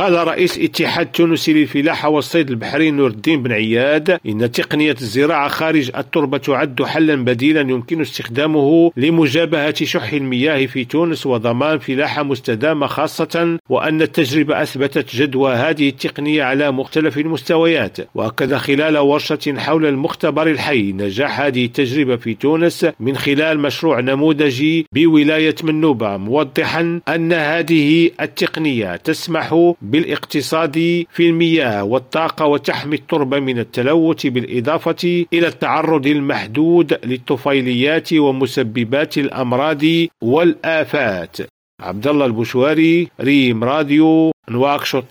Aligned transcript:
قال 0.00 0.28
رئيس 0.28 0.58
اتحاد 0.58 1.06
تونسي 1.06 1.52
للفلاحة 1.52 2.08
والصيد 2.08 2.50
البحري 2.50 2.90
نور 2.90 3.10
الدين 3.10 3.42
بن 3.42 3.52
عياد 3.52 4.18
إن 4.26 4.50
تقنية 4.50 4.96
الزراعة 5.00 5.48
خارج 5.48 5.90
التربة 5.96 6.38
تعد 6.38 6.82
حلا 6.82 7.14
بديلا 7.14 7.60
يمكن 7.60 8.00
استخدامه 8.00 8.92
لمجابهة 8.96 9.74
شح 9.84 10.12
المياه 10.12 10.66
في 10.66 10.84
تونس 10.84 11.26
وضمان 11.26 11.78
فلاحة 11.78 12.22
مستدامة 12.22 12.86
خاصة 12.86 13.58
وأن 13.68 14.02
التجربة 14.02 14.62
أثبتت 14.62 15.16
جدوى 15.16 15.54
هذه 15.54 15.88
التقنية 15.88 16.42
على 16.42 16.70
مختلف 16.70 17.18
المستويات. 17.18 17.96
وأكد 18.14 18.54
خلال 18.54 18.98
ورشة 18.98 19.54
حول 19.58 19.86
المختبر 19.86 20.46
الحي 20.46 20.92
نجاح 20.92 21.40
هذه 21.40 21.64
التجربة 21.64 22.16
في 22.16 22.34
تونس 22.34 22.86
من 23.00 23.16
خلال 23.16 23.58
مشروع 23.58 24.00
نموذجي 24.00 24.86
بولاية 24.92 25.54
منوبة 25.62 26.16
موضحا 26.16 27.00
أن 27.08 27.32
هذه 27.32 28.10
التقنية 28.20 28.96
تسمح 28.96 29.72
بالاقتصاد 29.90 30.74
في 31.12 31.22
المياه 31.28 31.84
والطاقة 31.84 32.46
وتحمي 32.46 32.96
التربة 32.96 33.40
من 33.40 33.58
التلوث 33.58 34.26
بالإضافة 34.26 35.26
إلى 35.32 35.46
التعرض 35.46 36.06
المحدود 36.06 36.98
للطفيليات 37.04 38.12
ومسببات 38.12 39.18
الأمراض 39.18 39.82
والآفات. 40.22 41.36
عبد 41.80 42.06
الله 42.06 42.26
البشواري 42.26 43.08
ريم 43.20 43.64
راديو 43.64 44.32
نواكشوط. 44.50 45.04